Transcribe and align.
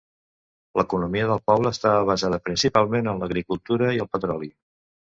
L'economia 0.79 1.27
del 1.33 1.43
poble 1.51 1.73
estava 1.77 2.01
basada 2.13 2.41
principalment 2.49 3.13
en 3.15 3.23
l'agricultura 3.25 3.95
i 3.99 4.07
el 4.07 4.15
petroli. 4.19 4.55